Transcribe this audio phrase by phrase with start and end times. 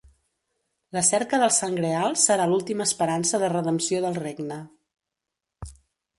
[0.95, 4.61] La cerca del Sant Greal serà l'última esperança de redempció del regne.